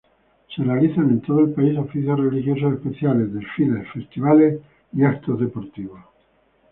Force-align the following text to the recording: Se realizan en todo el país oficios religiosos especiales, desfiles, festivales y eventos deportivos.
Se 0.55 0.63
realizan 0.63 1.11
en 1.11 1.21
todo 1.21 1.41
el 1.41 1.51
país 1.53 1.77
oficios 1.77 2.19
religiosos 2.19 2.73
especiales, 2.73 3.31
desfiles, 3.35 3.87
festivales 3.93 4.59
y 4.93 5.03
eventos 5.03 5.39
deportivos. 5.39 5.99